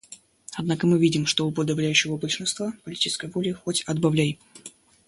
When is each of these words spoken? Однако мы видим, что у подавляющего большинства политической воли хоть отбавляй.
Однако 0.55 0.87
мы 0.87 0.97
видим, 0.97 1.27
что 1.27 1.45
у 1.45 1.51
подавляющего 1.51 2.17
большинства 2.17 2.73
политической 2.83 3.29
воли 3.29 3.51
хоть 3.51 3.83
отбавляй. 3.83 4.39